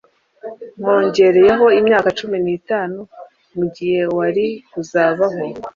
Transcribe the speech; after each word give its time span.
Nkongereyeho 0.79 1.65
imyaka 1.79 2.09
cumi 2.19 2.37
n’itanu 2.45 2.99
ku 3.57 3.63
gihe 3.75 4.01
wari 4.17 4.45
kuzabaho. 4.71 5.39